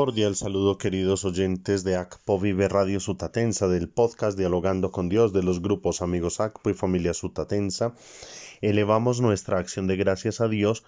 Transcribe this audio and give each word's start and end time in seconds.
cordial 0.00 0.34
saludo 0.34 0.78
queridos 0.78 1.26
oyentes 1.26 1.84
de 1.84 1.96
ACPO 1.96 2.40
Vive 2.40 2.68
Radio 2.70 3.00
Sutatensa, 3.00 3.68
del 3.68 3.90
podcast 3.90 4.38
Dialogando 4.38 4.92
con 4.92 5.10
Dios 5.10 5.34
de 5.34 5.42
los 5.42 5.60
grupos 5.60 6.00
Amigos 6.00 6.40
ACPO 6.40 6.70
y 6.70 6.72
Familia 6.72 7.12
Sutatensa. 7.12 7.92
Elevamos 8.62 9.20
nuestra 9.20 9.58
acción 9.58 9.86
de 9.86 9.98
gracias 9.98 10.40
a 10.40 10.48
Dios 10.48 10.84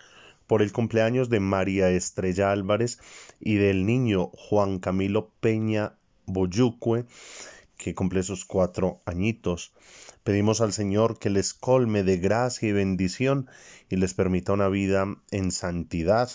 por 0.47 0.63
el 0.63 0.73
cumpleaños 0.73 1.29
de 1.29 1.41
María 1.41 1.91
Estrella 1.91 2.53
Álvarez 2.53 3.01
y 3.39 3.57
del 3.57 3.85
niño 3.85 4.29
Juan 4.29 4.79
Camilo 4.79 5.31
Peña 5.41 5.93
Boyucue, 6.25 7.05
que 7.77 7.95
cumple 7.95 8.23
sus 8.23 8.47
cuatro 8.47 9.03
añitos. 9.05 9.75
Pedimos 10.25 10.63
al 10.63 10.73
Señor 10.73 11.19
que 11.19 11.29
les 11.29 11.53
colme 11.53 12.03
de 12.03 12.17
gracia 12.17 12.71
y 12.71 12.73
bendición 12.73 13.51
y 13.91 13.97
les 13.97 14.15
permita 14.15 14.55
una 14.55 14.69
vida 14.69 15.05
en 15.31 15.51
santidad 15.51 16.31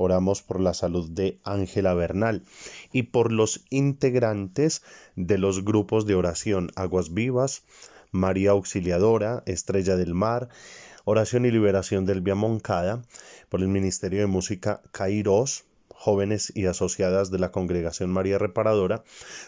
Oramos 0.00 0.42
por 0.42 0.60
la 0.60 0.74
salud 0.74 1.10
de 1.10 1.40
Ángela 1.42 1.92
Bernal 1.92 2.44
y 2.92 3.02
por 3.02 3.32
los 3.32 3.64
integrantes 3.68 4.82
de 5.16 5.38
los 5.38 5.64
grupos 5.64 6.06
de 6.06 6.14
oración 6.14 6.70
Aguas 6.76 7.12
Vivas, 7.12 7.64
María 8.12 8.52
Auxiliadora, 8.52 9.42
Estrella 9.44 9.96
del 9.96 10.14
Mar, 10.14 10.50
Oración 11.04 11.46
y 11.46 11.50
Liberación 11.50 12.06
del 12.06 12.20
Via 12.20 12.36
Moncada, 12.36 13.02
por 13.48 13.60
el 13.60 13.66
Ministerio 13.66 14.20
de 14.20 14.26
Música 14.28 14.82
Kairos, 14.92 15.64
jóvenes 15.88 16.52
y 16.54 16.66
asociadas 16.66 17.32
de 17.32 17.40
la 17.40 17.50
Congregación 17.50 18.10
María 18.10 18.38
Reparadora, 18.38 19.02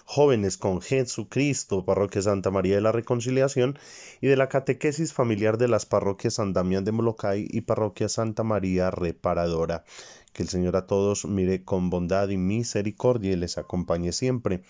jóvenes 0.05 0.57
con 0.57 0.81
Jesucristo, 0.81 1.85
Parroquia 1.85 2.23
Santa 2.23 2.51
María 2.51 2.75
de 2.75 2.81
la 2.81 2.91
Reconciliación, 2.91 3.79
y 4.21 4.27
de 4.27 4.37
la 4.37 4.49
catequesis 4.49 5.13
familiar 5.13 5.59
de 5.59 5.69
las 5.69 5.87
parroquias 5.87 6.35
San 6.35 6.53
Damián 6.53 6.85
de 6.85 6.93
Molocay 6.93 7.47
y 7.49 7.61
Parroquia 7.61 8.09
Santa 8.09 8.43
María 8.43 8.91
Reparadora. 8.91 9.85
Que 10.33 10.43
el 10.43 10.49
Señor 10.49 10.77
a 10.77 10.87
todos 10.87 11.25
mire 11.25 11.65
con 11.65 11.91
bondad 11.91 12.29
y 12.29 12.37
misericordia 12.37 13.33
y 13.33 13.37
les 13.37 13.59
acompañe 13.59 14.13
siempre. 14.13 14.63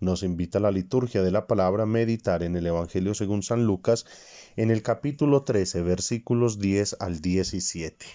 Nos 0.00 0.22
invita 0.22 0.58
a 0.58 0.60
la 0.60 0.70
liturgia 0.70 1.22
de 1.22 1.30
la 1.30 1.46
palabra 1.46 1.82
a 1.82 1.86
meditar 1.86 2.42
en 2.42 2.56
el 2.56 2.66
Evangelio 2.66 3.14
según 3.14 3.42
San 3.42 3.64
Lucas 3.64 4.06
en 4.56 4.70
el 4.70 4.82
capítulo 4.82 5.42
13 5.42 5.82
versículos 5.82 6.58
10 6.58 6.96
al 7.00 7.20
17. 7.20 8.06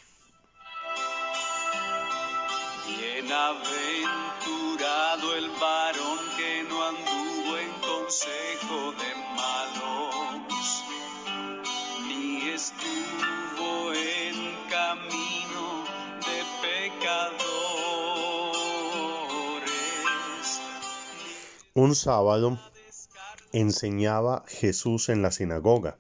Bienaventurado 2.87 3.82
Un 21.75 21.95
sábado 21.95 22.59
enseñaba 23.51 24.43
Jesús 24.47 25.09
en 25.09 25.23
la 25.23 25.31
sinagoga. 25.31 25.97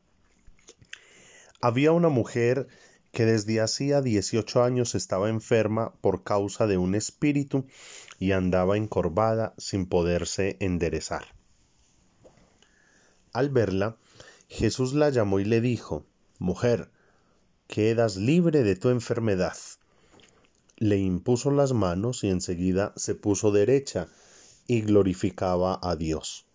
Había 1.61 1.93
una 1.93 2.09
mujer 2.09 2.67
que 3.11 3.25
desde 3.25 3.59
hacía 3.59 4.03
18 4.03 4.61
años 4.61 4.93
estaba 4.93 5.29
enferma 5.29 5.95
por 5.99 6.23
causa 6.23 6.67
de 6.67 6.77
un 6.77 6.93
espíritu 6.93 7.65
y 8.19 8.33
andaba 8.33 8.77
encorvada 8.77 9.55
sin 9.57 9.87
poderse 9.87 10.57
enderezar. 10.59 11.33
Al 13.31 13.49
verla, 13.49 13.97
Jesús 14.49 14.93
la 14.93 15.09
llamó 15.09 15.39
y 15.39 15.45
le 15.45 15.59
dijo, 15.59 16.05
Mujer, 16.37 16.91
quedas 17.65 18.15
libre 18.15 18.61
de 18.61 18.75
tu 18.75 18.89
enfermedad. 18.89 19.57
Le 20.77 20.99
impuso 20.99 21.49
las 21.49 21.73
manos 21.73 22.23
y 22.23 22.29
enseguida 22.29 22.93
se 22.95 23.15
puso 23.15 23.51
derecha 23.51 24.07
y 24.67 24.81
glorificaba 24.81 25.79
a 25.81 25.95
Dios. 25.95 26.45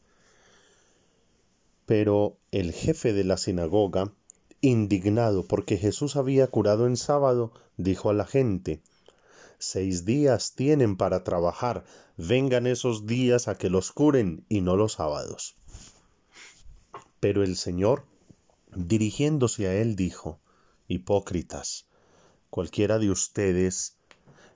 Pero 1.87 2.39
el 2.51 2.73
jefe 2.73 3.13
de 3.13 3.25
la 3.25 3.37
sinagoga, 3.37 4.13
indignado 4.61 5.47
porque 5.47 5.77
Jesús 5.77 6.17
había 6.17 6.47
curado 6.47 6.87
en 6.87 6.97
sábado, 6.97 7.53
dijo 7.77 8.11
a 8.11 8.15
la 8.15 8.27
gente, 8.27 8.83
Seis 9.61 10.05
días 10.05 10.55
tienen 10.55 10.97
para 10.97 11.25
trabajar, 11.25 11.85
vengan 12.17 12.67
esos 12.67 13.07
días 13.07 13.49
a 13.49 13.59
que 13.59 13.71
los 13.71 13.91
curen 13.91 14.45
y 14.49 14.61
no 14.61 14.77
los 14.77 14.93
sábados. 14.93 15.57
Pero 17.19 17.43
el 17.43 17.57
Señor, 17.57 18.05
dirigiéndose 18.75 19.67
a 19.67 19.75
él, 19.75 19.97
dijo, 19.97 20.39
Hipócritas, 20.87 21.87
cualquiera 22.51 22.99
de 23.01 23.11
ustedes 23.11 23.98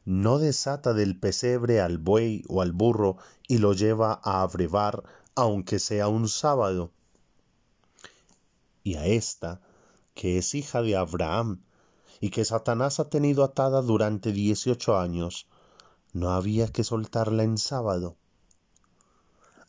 no 0.04 0.38
desata 0.38 0.94
del 0.94 1.18
pesebre 1.18 1.80
al 1.80 1.98
buey 1.98 2.44
o 2.48 2.60
al 2.60 2.72
burro 2.72 3.16
y 3.46 3.58
lo 3.58 3.72
lleva 3.72 4.20
a 4.22 4.42
abrevar, 4.42 5.02
aunque 5.34 5.78
sea 5.78 6.08
un 6.08 6.28
sábado. 6.28 6.90
Y 8.82 8.96
a 8.96 9.06
esta, 9.06 9.60
que 10.14 10.38
es 10.38 10.54
hija 10.54 10.82
de 10.82 10.96
Abraham, 10.96 11.62
y 12.20 12.30
que 12.30 12.44
Satanás 12.44 13.00
ha 13.00 13.08
tenido 13.08 13.44
atada 13.44 13.82
durante 13.82 14.32
dieciocho 14.32 14.98
años, 14.98 15.46
no 16.12 16.30
había 16.30 16.68
que 16.68 16.84
soltarla 16.84 17.42
en 17.42 17.58
sábado. 17.58 18.16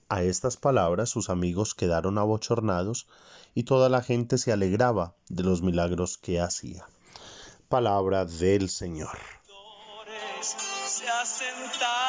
A 0.09 0.23
estas 0.23 0.57
palabras 0.57 1.09
sus 1.09 1.29
amigos 1.29 1.73
quedaron 1.73 2.17
abochornados 2.17 3.07
y 3.55 3.63
toda 3.63 3.89
la 3.89 4.03
gente 4.03 4.37
se 4.37 4.51
alegraba 4.51 5.15
de 5.29 5.43
los 5.43 5.61
milagros 5.61 6.17
que 6.17 6.39
hacía. 6.39 6.85
Palabra 7.69 8.25
del 8.25 8.69
Señor. 8.69 9.17
Se 10.43 11.07
ha 11.09 11.25
sentado, 11.25 12.01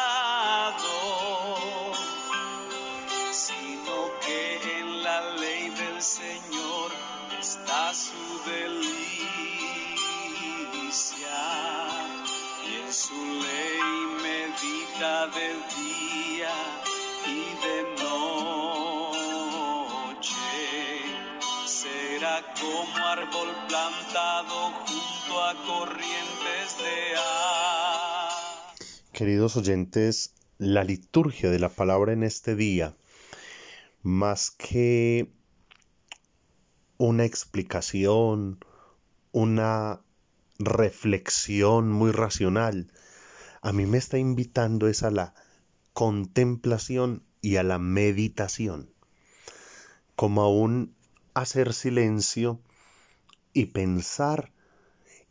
sino 3.30 4.10
que 4.26 4.80
en 4.80 5.04
la 5.04 5.20
ley 5.34 5.70
del 5.70 6.02
Señor 6.02 6.90
está 7.38 7.94
su 7.94 8.42
delicia, 8.44 8.90
y 12.66 12.74
en 12.74 12.92
su 12.92 13.14
ley 13.14 13.80
medita 14.20 15.28
de 15.28 15.54
día 15.76 16.54
y 17.26 17.54
de 17.64 17.82
noche. 18.02 19.14
Será 21.66 22.42
como 22.60 23.06
árbol 23.06 23.54
plantado 23.68 24.72
junto 24.86 25.40
a 25.40 25.54
corrientes 25.66 26.78
de 26.78 27.16
agua. 27.16 27.43
Queridos 29.14 29.56
oyentes, 29.56 30.34
la 30.58 30.82
liturgia 30.82 31.48
de 31.48 31.60
la 31.60 31.68
palabra 31.68 32.12
en 32.12 32.24
este 32.24 32.56
día, 32.56 32.96
más 34.02 34.50
que 34.50 35.30
una 36.98 37.24
explicación, 37.24 38.58
una 39.30 40.00
reflexión 40.58 41.92
muy 41.92 42.10
racional, 42.10 42.90
a 43.62 43.72
mí 43.72 43.86
me 43.86 43.98
está 43.98 44.18
invitando 44.18 44.88
es 44.88 45.04
a 45.04 45.12
la 45.12 45.32
contemplación 45.92 47.22
y 47.40 47.54
a 47.54 47.62
la 47.62 47.78
meditación, 47.78 48.90
como 50.16 50.42
a 50.42 50.50
un 50.50 50.92
hacer 51.34 51.72
silencio 51.72 52.60
y 53.52 53.66
pensar 53.66 54.52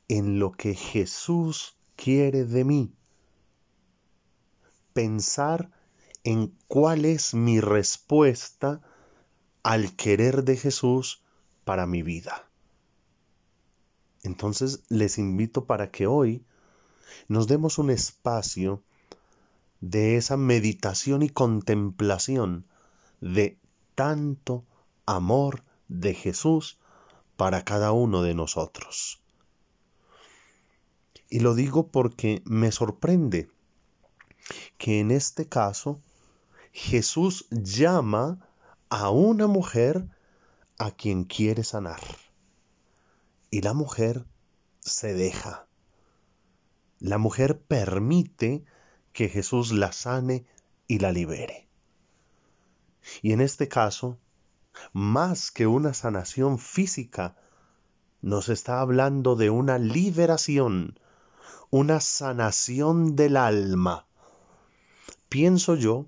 en 0.08 0.40
lo 0.40 0.54
que 0.54 0.74
Jesús 0.74 1.76
quiere 1.98 2.46
de 2.46 2.64
mí, 2.64 2.94
pensar 4.94 5.72
en 6.24 6.56
cuál 6.68 7.06
es 7.06 7.34
mi 7.34 7.60
respuesta 7.60 8.82
al 9.62 9.96
querer 9.96 10.44
de 10.44 10.58
Jesús 10.58 11.24
para 11.64 11.86
mi 11.86 12.02
vida. 12.02 12.50
Entonces 14.24 14.84
les 14.90 15.18
invito 15.18 15.66
para 15.66 15.92
que 15.92 16.08
hoy 16.08 16.46
nos 17.28 17.48
demos 17.48 17.78
un 17.78 17.90
espacio 17.90 18.82
de 19.82 20.16
esa 20.16 20.38
meditación 20.38 21.24
y 21.24 21.30
contemplación 21.30 22.66
de 23.20 23.60
tanto 23.96 24.66
amor 25.06 25.64
de 25.90 26.14
Jesús 26.14 26.80
para 27.36 27.66
cada 27.66 27.92
uno 27.92 28.22
de 28.22 28.34
nosotros. 28.34 29.22
Y 31.30 31.40
lo 31.40 31.56
digo 31.56 31.88
porque 31.88 32.42
me 32.46 32.72
sorprende 32.72 33.50
que 34.78 35.00
en 35.00 35.12
este 35.12 35.48
caso 35.48 36.02
Jesús 36.72 37.48
llama 37.50 38.48
a 38.90 39.10
una 39.10 39.48
mujer 39.48 40.08
a 40.78 40.92
quien 40.92 41.24
quiere 41.24 41.64
sanar. 41.64 42.02
Y 43.50 43.62
la 43.62 43.74
mujer 43.74 44.26
se 44.80 45.14
deja. 45.14 45.68
La 47.00 47.18
mujer 47.18 47.62
permite 47.62 48.66
que 49.14 49.30
Jesús 49.30 49.72
la 49.72 49.92
sane 49.92 50.46
y 50.88 51.00
la 51.00 51.12
libere. 51.12 51.70
Y 53.22 53.34
en 53.34 53.42
este 53.42 53.68
caso, 53.68 54.20
más 54.92 55.52
que 55.52 55.68
una 55.68 55.94
sanación 55.94 56.58
física, 56.58 57.36
nos 58.22 58.50
está 58.50 58.80
hablando 58.80 59.36
de 59.36 59.50
una 59.50 59.78
liberación, 59.78 61.00
una 61.70 62.00
sanación 62.00 63.16
del 63.16 63.38
alma. 63.38 64.08
Pienso 65.34 65.74
yo, 65.74 66.06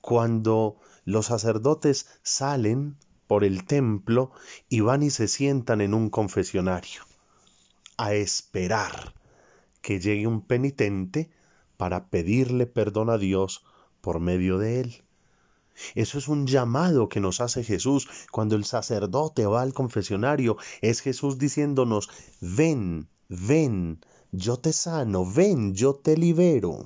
cuando 0.00 0.78
los 1.04 1.26
sacerdotes 1.26 2.06
salen 2.22 2.96
por 3.26 3.42
el 3.42 3.64
templo 3.64 4.30
y 4.68 4.82
van 4.82 5.02
y 5.02 5.10
se 5.10 5.26
sientan 5.26 5.80
en 5.80 5.94
un 5.94 6.10
confesionario 6.10 7.02
a 7.96 8.14
esperar 8.14 9.14
que 9.82 9.98
llegue 9.98 10.28
un 10.28 10.42
penitente 10.42 11.28
para 11.76 12.08
pedirle 12.08 12.66
perdón 12.66 13.10
a 13.10 13.18
Dios 13.18 13.64
por 14.00 14.20
medio 14.20 14.58
de 14.58 14.78
él. 14.78 15.02
Eso 15.96 16.16
es 16.16 16.28
un 16.28 16.46
llamado 16.46 17.08
que 17.08 17.18
nos 17.18 17.40
hace 17.40 17.64
Jesús 17.64 18.08
cuando 18.30 18.54
el 18.54 18.64
sacerdote 18.64 19.44
va 19.46 19.62
al 19.62 19.74
confesionario. 19.74 20.56
Es 20.82 21.00
Jesús 21.00 21.36
diciéndonos, 21.36 22.08
ven, 22.40 23.08
ven, 23.28 23.98
yo 24.30 24.56
te 24.56 24.72
sano, 24.72 25.26
ven, 25.26 25.74
yo 25.74 25.96
te 25.96 26.16
libero. 26.16 26.84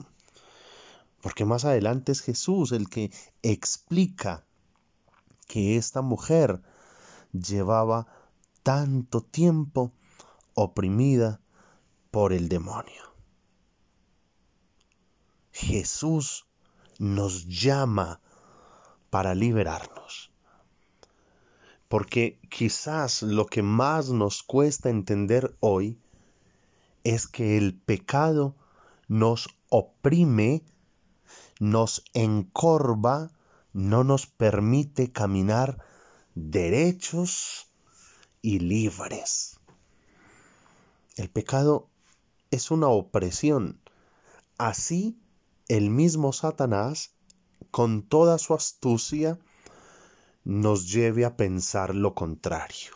Porque 1.24 1.46
más 1.46 1.64
adelante 1.64 2.12
es 2.12 2.20
Jesús 2.20 2.72
el 2.72 2.90
que 2.90 3.10
explica 3.40 4.44
que 5.48 5.78
esta 5.78 6.02
mujer 6.02 6.60
llevaba 7.32 8.06
tanto 8.62 9.22
tiempo 9.22 9.90
oprimida 10.52 11.40
por 12.10 12.34
el 12.34 12.50
demonio. 12.50 13.14
Jesús 15.50 16.44
nos 16.98 17.46
llama 17.46 18.20
para 19.08 19.34
liberarnos. 19.34 20.30
Porque 21.88 22.38
quizás 22.50 23.22
lo 23.22 23.46
que 23.46 23.62
más 23.62 24.10
nos 24.10 24.42
cuesta 24.42 24.90
entender 24.90 25.56
hoy 25.60 25.98
es 27.02 27.26
que 27.26 27.56
el 27.56 27.80
pecado 27.80 28.56
nos 29.08 29.48
oprime, 29.70 30.62
nos 31.60 32.04
encorva, 32.14 33.30
no 33.72 34.04
nos 34.04 34.26
permite 34.26 35.12
caminar 35.12 35.84
derechos 36.34 37.68
y 38.42 38.58
libres. 38.58 39.58
El 41.16 41.30
pecado 41.30 41.88
es 42.50 42.70
una 42.70 42.88
opresión. 42.88 43.80
Así 44.58 45.18
el 45.68 45.90
mismo 45.90 46.32
Satanás 46.32 47.14
con 47.74 48.02
toda 48.02 48.38
su 48.38 48.54
astucia, 48.54 49.36
nos 50.44 50.92
lleve 50.92 51.24
a 51.24 51.36
pensar 51.36 51.92
lo 51.92 52.14
contrario. 52.14 52.92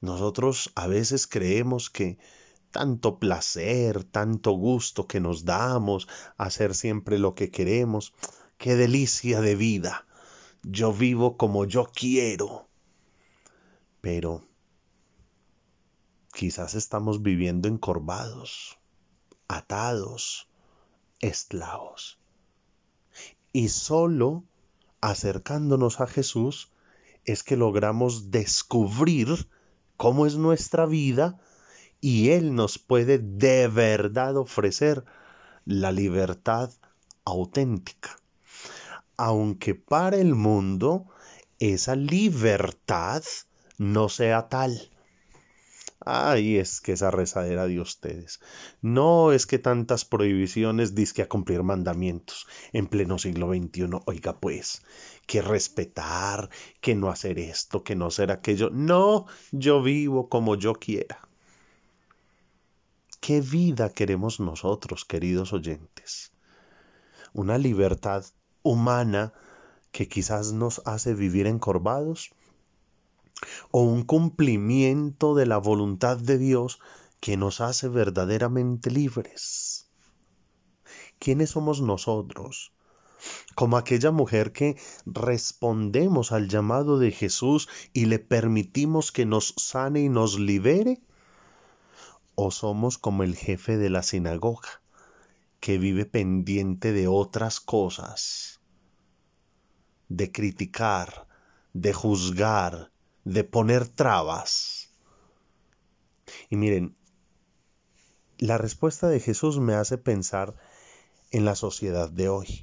Nosotros 0.00 0.72
a 0.74 0.88
veces 0.88 1.28
creemos 1.28 1.90
que 1.90 2.18
tanto 2.70 3.18
placer, 3.18 4.04
tanto 4.04 4.52
gusto 4.52 5.06
que 5.06 5.20
nos 5.20 5.44
damos, 5.44 6.08
hacer 6.36 6.74
siempre 6.74 7.18
lo 7.18 7.34
que 7.34 7.50
queremos, 7.50 8.14
qué 8.58 8.76
delicia 8.76 9.40
de 9.40 9.56
vida. 9.56 10.06
Yo 10.62 10.92
vivo 10.92 11.36
como 11.36 11.64
yo 11.64 11.86
quiero. 11.92 12.68
Pero 14.00 14.46
quizás 16.32 16.74
estamos 16.74 17.22
viviendo 17.22 17.68
encorvados, 17.68 18.78
atados, 19.48 20.48
esclavos. 21.20 22.18
Y 23.52 23.70
solo 23.70 24.44
acercándonos 25.00 26.00
a 26.00 26.06
Jesús 26.06 26.70
es 27.24 27.42
que 27.42 27.56
logramos 27.56 28.30
descubrir 28.30 29.48
cómo 29.96 30.26
es 30.26 30.36
nuestra 30.36 30.86
vida 30.86 31.40
y 32.00 32.30
Él 32.30 32.54
nos 32.54 32.78
puede 32.78 33.18
de 33.18 33.68
verdad 33.68 34.36
ofrecer 34.36 35.04
la 35.64 35.92
libertad 35.92 36.70
auténtica. 37.24 38.18
Aunque 39.16 39.74
para 39.74 40.16
el 40.16 40.34
mundo 40.34 41.06
esa 41.58 41.96
libertad 41.96 43.22
no 43.78 44.08
sea 44.08 44.48
tal. 44.48 44.90
Ay, 46.10 46.56
es 46.56 46.80
que 46.80 46.92
esa 46.92 47.10
rezadera 47.10 47.66
de 47.66 47.80
ustedes. 47.80 48.40
No 48.80 49.32
es 49.32 49.46
que 49.46 49.58
tantas 49.58 50.04
prohibiciones 50.04 50.94
disque 50.94 51.22
a 51.22 51.28
cumplir 51.28 51.62
mandamientos 51.64 52.46
en 52.72 52.86
pleno 52.86 53.18
siglo 53.18 53.52
XXI. 53.52 53.90
Oiga, 54.06 54.38
pues, 54.40 54.82
que 55.26 55.42
respetar, 55.42 56.48
que 56.80 56.94
no 56.94 57.10
hacer 57.10 57.38
esto, 57.38 57.82
que 57.82 57.96
no 57.96 58.06
hacer 58.06 58.30
aquello. 58.30 58.70
No, 58.70 59.26
yo 59.50 59.82
vivo 59.82 60.28
como 60.28 60.54
yo 60.54 60.74
quiera. 60.74 61.27
¿Qué 63.20 63.40
vida 63.40 63.90
queremos 63.90 64.40
nosotros, 64.40 65.04
queridos 65.04 65.52
oyentes? 65.52 66.32
Una 67.32 67.58
libertad 67.58 68.24
humana 68.62 69.32
que 69.92 70.08
quizás 70.08 70.52
nos 70.52 70.80
hace 70.84 71.14
vivir 71.14 71.46
encorvados 71.46 72.30
o 73.70 73.82
un 73.82 74.02
cumplimiento 74.04 75.34
de 75.34 75.46
la 75.46 75.58
voluntad 75.58 76.16
de 76.16 76.38
Dios 76.38 76.80
que 77.20 77.36
nos 77.36 77.60
hace 77.60 77.88
verdaderamente 77.88 78.90
libres. 78.90 79.88
¿Quiénes 81.18 81.50
somos 81.50 81.80
nosotros? 81.80 82.72
Como 83.56 83.76
aquella 83.76 84.12
mujer 84.12 84.52
que 84.52 84.76
respondemos 85.04 86.30
al 86.30 86.48
llamado 86.48 86.98
de 86.98 87.10
Jesús 87.10 87.68
y 87.92 88.06
le 88.06 88.20
permitimos 88.20 89.10
que 89.10 89.26
nos 89.26 89.54
sane 89.56 90.02
y 90.02 90.08
nos 90.08 90.38
libere. 90.38 91.00
¿O 92.40 92.52
somos 92.52 92.98
como 92.98 93.24
el 93.24 93.34
jefe 93.34 93.78
de 93.78 93.90
la 93.90 94.04
sinagoga, 94.04 94.80
que 95.58 95.76
vive 95.76 96.06
pendiente 96.06 96.92
de 96.92 97.08
otras 97.08 97.58
cosas, 97.58 98.60
de 100.08 100.30
criticar, 100.30 101.26
de 101.72 101.92
juzgar, 101.92 102.92
de 103.24 103.42
poner 103.42 103.88
trabas. 103.88 104.90
Y 106.48 106.54
miren, 106.54 106.94
la 108.38 108.56
respuesta 108.56 109.08
de 109.08 109.18
Jesús 109.18 109.58
me 109.58 109.74
hace 109.74 109.98
pensar 109.98 110.54
en 111.32 111.44
la 111.44 111.56
sociedad 111.56 112.08
de 112.08 112.28
hoy. 112.28 112.62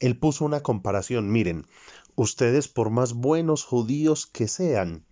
Él 0.00 0.18
puso 0.18 0.44
una 0.44 0.62
comparación, 0.62 1.32
miren, 1.32 1.66
ustedes 2.14 2.68
por 2.68 2.90
más 2.90 3.14
buenos 3.14 3.64
judíos 3.64 4.26
que 4.26 4.48
sean, 4.48 5.06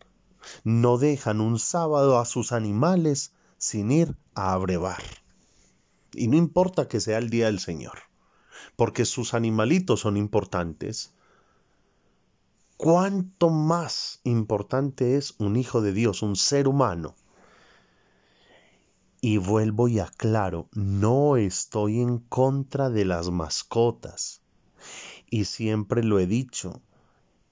no 0.64 0.98
dejan 0.98 1.40
un 1.40 1.58
sábado 1.58 2.18
a 2.18 2.26
sus 2.26 2.52
animales 2.52 3.32
sin 3.58 3.90
ir 3.90 4.16
a 4.34 4.52
abrevar. 4.52 5.02
Y 6.14 6.28
no 6.28 6.36
importa 6.36 6.88
que 6.88 7.00
sea 7.00 7.18
el 7.18 7.28
día 7.28 7.46
del 7.46 7.58
Señor, 7.58 7.98
porque 8.76 9.04
sus 9.04 9.34
animalitos 9.34 10.00
son 10.00 10.16
importantes, 10.16 11.12
cuánto 12.76 13.50
más 13.50 14.20
importante 14.24 15.16
es 15.16 15.34
un 15.38 15.56
hijo 15.56 15.82
de 15.82 15.92
Dios, 15.92 16.22
un 16.22 16.36
ser 16.36 16.68
humano. 16.68 17.14
Y 19.20 19.36
vuelvo 19.36 19.88
y 19.88 19.98
aclaro, 19.98 20.68
no 20.72 21.36
estoy 21.36 22.00
en 22.00 22.18
contra 22.18 22.88
de 22.88 23.04
las 23.04 23.30
mascotas. 23.30 24.40
Y 25.28 25.44
siempre 25.44 26.04
lo 26.04 26.20
he 26.20 26.26
dicho, 26.26 26.80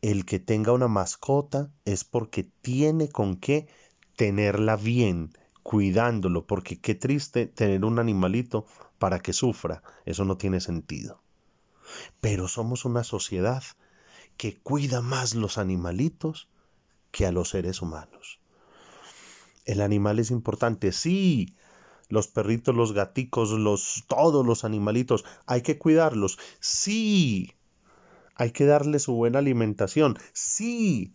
el 0.00 0.24
que 0.24 0.38
tenga 0.38 0.72
una 0.72 0.86
mascota 0.86 1.72
es 1.84 2.04
porque 2.04 2.44
tiene 2.44 3.08
con 3.08 3.36
qué 3.36 3.66
tenerla 4.14 4.76
bien, 4.76 5.32
cuidándolo, 5.66 6.46
porque 6.46 6.78
qué 6.78 6.94
triste 6.94 7.48
tener 7.48 7.84
un 7.84 7.98
animalito 7.98 8.66
para 9.00 9.18
que 9.18 9.32
sufra, 9.32 9.82
eso 10.04 10.24
no 10.24 10.36
tiene 10.36 10.60
sentido. 10.60 11.20
Pero 12.20 12.46
somos 12.46 12.84
una 12.84 13.02
sociedad 13.02 13.64
que 14.36 14.56
cuida 14.58 15.00
más 15.00 15.34
los 15.34 15.58
animalitos 15.58 16.48
que 17.10 17.26
a 17.26 17.32
los 17.32 17.48
seres 17.48 17.82
humanos. 17.82 18.38
El 19.64 19.80
animal 19.80 20.20
es 20.20 20.30
importante, 20.30 20.92
sí. 20.92 21.56
Los 22.08 22.28
perritos, 22.28 22.76
los 22.76 22.92
gaticos, 22.92 23.50
los 23.50 24.04
todos 24.06 24.46
los 24.46 24.62
animalitos, 24.62 25.24
hay 25.46 25.62
que 25.62 25.78
cuidarlos. 25.78 26.38
Sí. 26.60 27.54
Hay 28.36 28.52
que 28.52 28.66
darles 28.66 29.02
su 29.02 29.14
buena 29.14 29.40
alimentación. 29.40 30.16
Sí. 30.32 31.12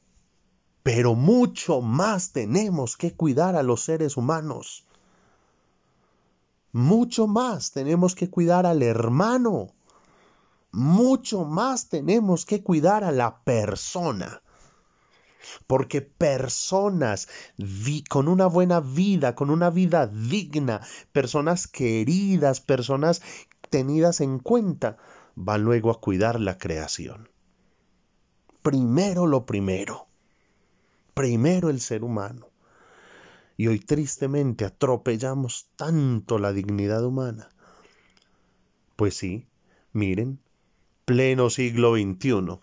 Pero 0.83 1.15
mucho 1.15 1.81
más 1.81 2.31
tenemos 2.31 2.97
que 2.97 3.13
cuidar 3.13 3.55
a 3.55 3.63
los 3.63 3.83
seres 3.83 4.17
humanos. 4.17 4.85
Mucho 6.71 7.27
más 7.27 7.71
tenemos 7.71 8.15
que 8.15 8.29
cuidar 8.29 8.65
al 8.65 8.81
hermano 8.81 9.73
mucho 10.71 11.43
más 11.43 11.89
tenemos 11.89 12.45
que 12.45 12.63
cuidar 12.63 13.03
a 13.03 13.11
la 13.11 13.43
persona. 13.43 14.41
Porque 15.67 16.01
personas 16.01 17.27
con 18.09 18.27
una 18.27 18.45
buena 18.45 18.79
vida, 18.79 19.35
con 19.35 19.49
una 19.49 19.69
vida 19.69 20.07
digna, 20.07 20.81
personas 21.11 21.67
queridas, 21.67 22.61
personas 22.61 23.21
tenidas 23.69 24.21
en 24.21 24.39
cuenta, 24.39 24.97
van 25.35 25.63
luego 25.63 25.89
a 25.91 25.99
cuidar 25.99 26.39
la 26.39 26.57
creación. 26.57 27.29
Primero 28.61 29.25
lo 29.25 29.45
primero. 29.45 30.10
Primero 31.13 31.69
el 31.69 31.81
ser 31.81 32.03
humano. 32.03 32.49
Y 33.57 33.67
hoy 33.67 33.79
tristemente 33.79 34.65
atropellamos 34.65 35.69
tanto 35.75 36.39
la 36.39 36.53
dignidad 36.53 37.03
humana. 37.05 37.49
Pues 38.95 39.15
sí, 39.15 39.47
miren, 39.93 40.39
pleno 41.05 41.49
siglo 41.49 41.95
XXI 41.95 42.59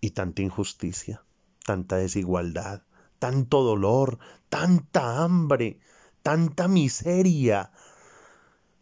y 0.00 0.10
tanta 0.10 0.42
injusticia, 0.42 1.22
tanta 1.64 1.96
desigualdad, 1.96 2.82
tanto 3.18 3.62
dolor, 3.62 4.18
tanta 4.48 5.22
hambre, 5.22 5.78
tanta 6.22 6.68
miseria. 6.68 7.70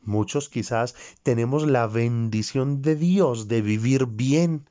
Muchos 0.03 0.49
quizás 0.49 0.95
tenemos 1.23 1.67
la 1.67 1.87
bendición 1.87 2.81
de 2.81 2.97
Dios 2.97 3.49
de 3.49 3.61
vivir 3.61 4.07
bien, 4.07 4.69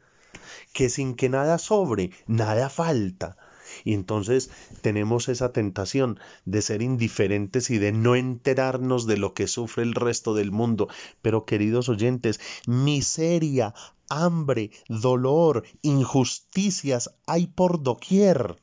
que 0.73 0.89
sin 0.89 1.15
que 1.15 1.29
nada 1.29 1.57
sobre, 1.57 2.11
nada 2.25 2.69
falta. 2.69 3.37
Y 3.83 3.93
entonces 3.93 4.49
tenemos 4.81 5.29
esa 5.29 5.51
tentación 5.51 6.19
de 6.45 6.61
ser 6.61 6.81
indiferentes 6.81 7.69
y 7.69 7.77
de 7.77 7.91
no 7.91 8.15
enterarnos 8.15 9.07
de 9.07 9.17
lo 9.17 9.33
que 9.33 9.47
sufre 9.47 9.83
el 9.83 9.93
resto 9.93 10.33
del 10.33 10.51
mundo. 10.51 10.87
Pero 11.21 11.45
queridos 11.45 11.89
oyentes, 11.89 12.39
miseria, 12.67 13.73
hambre, 14.09 14.71
dolor, 14.87 15.63
injusticias 15.81 17.15
hay 17.25 17.47
por 17.47 17.83
doquier. 17.83 18.57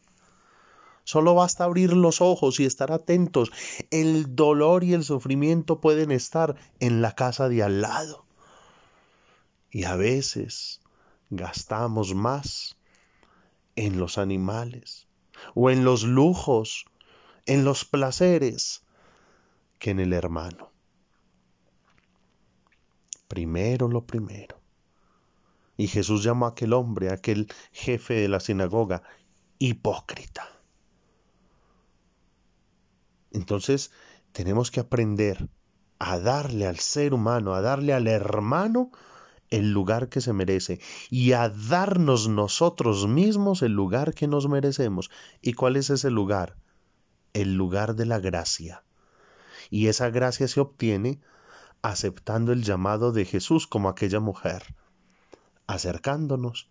Solo 1.04 1.34
basta 1.34 1.62
abrir 1.62 1.92
los 1.92 2.20
ojos 2.20 2.58
y 2.58 2.64
estar 2.64 2.90
atentos. 2.90 3.52
El 3.92 4.34
dolor 4.34 4.82
y 4.82 4.92
el 4.92 5.04
sufrimiento 5.04 5.80
pueden 5.80 6.10
estar 6.10 6.56
en 6.80 7.00
la 7.00 7.14
casa 7.14 7.48
de 7.48 7.62
al 7.62 7.80
lado. 7.80 8.26
Y 9.70 9.84
a 9.84 9.94
veces 9.94 10.80
gastamos 11.30 12.14
más 12.14 12.75
en 13.76 13.98
los 13.98 14.18
animales 14.18 15.06
o 15.54 15.70
en 15.70 15.84
los 15.84 16.02
lujos, 16.02 16.86
en 17.44 17.64
los 17.64 17.84
placeres, 17.84 18.82
que 19.78 19.90
en 19.90 20.00
el 20.00 20.12
hermano. 20.12 20.72
Primero 23.28 23.88
lo 23.88 24.06
primero. 24.06 24.60
Y 25.76 25.88
Jesús 25.88 26.24
llamó 26.24 26.46
a 26.46 26.50
aquel 26.50 26.72
hombre, 26.72 27.10
a 27.10 27.14
aquel 27.14 27.48
jefe 27.72 28.14
de 28.14 28.28
la 28.28 28.40
sinagoga, 28.40 29.02
hipócrita. 29.58 30.48
Entonces 33.30 33.92
tenemos 34.32 34.70
que 34.70 34.80
aprender 34.80 35.48
a 35.98 36.18
darle 36.18 36.66
al 36.66 36.78
ser 36.78 37.12
humano, 37.12 37.54
a 37.54 37.60
darle 37.60 37.92
al 37.92 38.06
hermano 38.06 38.90
el 39.50 39.72
lugar 39.72 40.08
que 40.08 40.20
se 40.20 40.32
merece 40.32 40.80
y 41.10 41.32
a 41.32 41.48
darnos 41.48 42.28
nosotros 42.28 43.06
mismos 43.06 43.62
el 43.62 43.72
lugar 43.72 44.14
que 44.14 44.26
nos 44.26 44.48
merecemos. 44.48 45.10
¿Y 45.42 45.52
cuál 45.52 45.76
es 45.76 45.90
ese 45.90 46.10
lugar? 46.10 46.56
El 47.32 47.54
lugar 47.54 47.94
de 47.94 48.06
la 48.06 48.18
gracia. 48.18 48.82
Y 49.70 49.88
esa 49.88 50.10
gracia 50.10 50.48
se 50.48 50.60
obtiene 50.60 51.20
aceptando 51.82 52.52
el 52.52 52.62
llamado 52.62 53.12
de 53.12 53.24
Jesús 53.24 53.66
como 53.66 53.88
aquella 53.88 54.20
mujer, 54.20 54.74
acercándonos, 55.66 56.68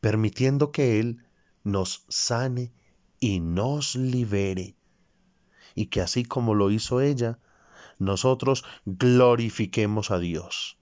permitiendo 0.00 0.72
que 0.72 1.00
Él 1.00 1.24
nos 1.64 2.04
sane 2.08 2.72
y 3.20 3.40
nos 3.40 3.94
libere 3.96 4.76
y 5.74 5.86
que 5.86 6.00
así 6.00 6.24
como 6.24 6.54
lo 6.54 6.70
hizo 6.70 7.00
ella, 7.00 7.38
nosotros 7.98 8.64
glorifiquemos 8.84 10.10
a 10.10 10.18
Dios. 10.18 10.77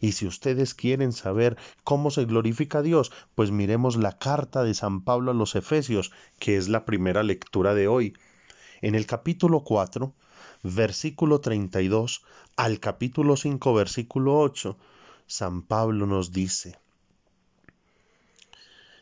Y 0.00 0.12
si 0.12 0.26
ustedes 0.26 0.74
quieren 0.74 1.12
saber 1.12 1.56
cómo 1.84 2.10
se 2.10 2.24
glorifica 2.24 2.78
a 2.78 2.82
Dios, 2.82 3.12
pues 3.34 3.50
miremos 3.50 3.96
la 3.96 4.18
carta 4.18 4.62
de 4.64 4.74
San 4.74 5.02
Pablo 5.02 5.30
a 5.30 5.34
los 5.34 5.54
Efesios, 5.54 6.12
que 6.38 6.56
es 6.56 6.68
la 6.68 6.84
primera 6.84 7.22
lectura 7.22 7.74
de 7.74 7.88
hoy. 7.88 8.14
En 8.82 8.94
el 8.94 9.06
capítulo 9.06 9.64
4, 9.64 10.14
versículo 10.62 11.40
32 11.40 12.24
al 12.56 12.80
capítulo 12.80 13.36
5, 13.36 13.74
versículo 13.74 14.38
8, 14.38 14.78
San 15.26 15.62
Pablo 15.62 16.06
nos 16.06 16.32
dice, 16.32 16.78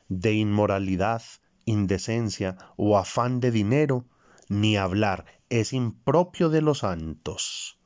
de 0.09 0.35
inmoralidad, 0.35 1.23
indecencia 1.65 2.57
o 2.77 2.99
afán 2.99 3.41
de 3.41 3.51
dinero, 3.51 4.07
ni 4.49 4.77
hablar, 4.77 5.25
es 5.49 5.73
impropio 5.73 6.49
de 6.49 6.63
los 6.63 6.79
santos. 6.79 7.79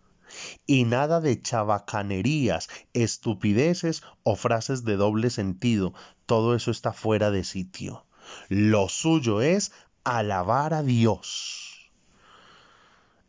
Y 0.66 0.84
nada 0.84 1.20
de 1.20 1.40
chabacanerías, 1.40 2.68
estupideces 2.92 4.02
o 4.22 4.36
frases 4.36 4.84
de 4.84 4.96
doble 4.96 5.30
sentido, 5.30 5.94
todo 6.26 6.54
eso 6.54 6.70
está 6.70 6.92
fuera 6.92 7.30
de 7.30 7.44
sitio. 7.44 8.04
Lo 8.48 8.88
suyo 8.88 9.40
es 9.40 9.72
alabar 10.04 10.74
a 10.74 10.82
Dios. 10.82 11.90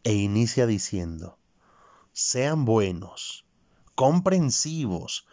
E 0.03 0.13
inicia 0.13 0.65
diciendo, 0.65 1.37
sean 2.13 2.65
buenos, 2.65 3.45
comprensivos, 3.95 5.25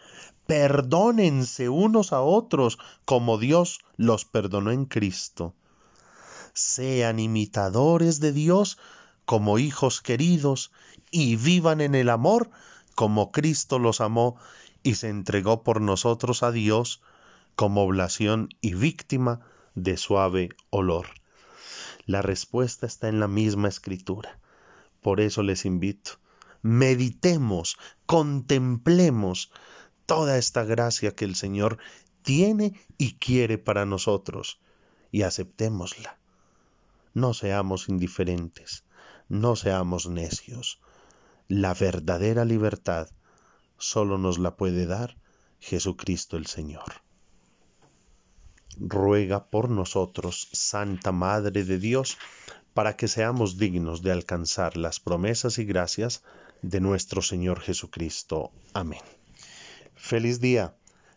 perdónense 0.45 1.69
unos 1.69 2.13
a 2.13 2.21
otros 2.21 2.77
como 3.05 3.37
Dios 3.37 3.79
los 3.97 4.25
perdonó 4.25 4.71
en 4.71 4.85
Cristo 4.85 5.55
sean 6.57 7.19
imitadores 7.19 8.19
de 8.19 8.31
Dios 8.31 8.79
como 9.27 9.59
hijos 9.59 10.01
queridos 10.01 10.71
y 11.11 11.35
vivan 11.35 11.81
en 11.81 11.95
el 11.95 12.09
amor 12.09 12.49
como 12.95 13.33
Cristo 13.33 13.77
los 13.77 13.99
amó 13.99 14.37
y 14.83 14.95
se 14.95 15.09
entregó 15.09 15.63
por 15.63 15.81
nosotros 15.81 16.43
a 16.43 16.51
Dios 16.53 17.01
como 17.57 17.83
oblación 17.83 18.47
y 18.61 18.73
víctima 18.73 19.41
de 19.75 19.97
suave 19.97 20.49
olor. 20.69 21.07
La 22.05 22.21
respuesta 22.21 22.85
está 22.85 23.09
en 23.09 23.19
la 23.19 23.27
misma 23.27 23.67
escritura. 23.67 24.39
Por 25.01 25.19
eso 25.19 25.43
les 25.43 25.65
invito, 25.65 26.11
meditemos, 26.61 27.77
contemplemos 28.05 29.51
toda 30.05 30.37
esta 30.37 30.63
gracia 30.63 31.13
que 31.13 31.25
el 31.25 31.35
Señor 31.35 31.79
tiene 32.21 32.79
y 32.97 33.15
quiere 33.15 33.57
para 33.57 33.85
nosotros 33.85 34.61
y 35.11 35.23
aceptémosla. 35.23 36.17
No 37.13 37.33
seamos 37.33 37.89
indiferentes, 37.89 38.85
no 39.29 39.55
seamos 39.55 40.07
necios. 40.07 40.79
La 41.47 41.73
verdadera 41.73 42.45
libertad 42.45 43.09
solo 43.77 44.17
nos 44.17 44.39
la 44.39 44.57
puede 44.57 44.85
dar 44.85 45.17
Jesucristo 45.59 46.37
el 46.37 46.45
Señor. 46.47 47.01
Ruega 48.79 49.49
por 49.49 49.69
nosotros, 49.69 50.49
Santa 50.51 51.11
Madre 51.11 51.63
de 51.63 51.79
Dios, 51.79 52.17
para 52.73 52.95
que 52.95 53.07
seamos 53.07 53.57
dignos 53.57 54.01
de 54.03 54.11
alcanzar 54.11 54.77
las 54.77 54.99
promesas 54.99 55.57
y 55.57 55.65
gracias 55.65 56.23
de 56.61 56.79
nuestro 56.79 57.21
Señor 57.21 57.59
Jesucristo. 57.61 58.51
Amén. 58.73 59.01
Feliz 59.95 60.39
día, 60.39 60.75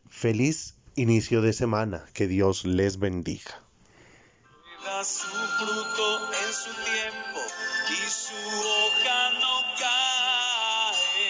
feliz 0.09 0.76
inicio 0.97 1.43
de 1.43 1.52
semana, 1.52 2.07
que 2.14 2.29
Dios 2.29 2.64
les 2.64 2.99
bendiga 2.99 3.70
su 5.05 5.27
fruto 5.27 6.31
en 6.33 6.53
su 6.53 6.73
tiempo 6.73 7.41
y 7.89 8.11
su 8.11 8.35
hoja 8.35 9.31
no 9.41 9.63
cae. 9.79 11.25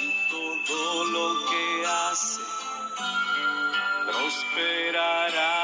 Y 0.00 0.30
todo 0.30 1.04
lo 1.04 1.46
que 1.50 1.86
hace 1.86 2.40
prosperará. 4.06 5.61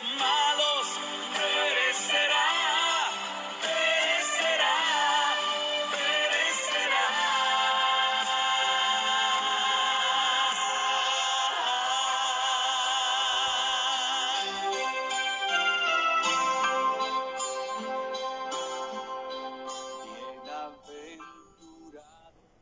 my 0.00 0.34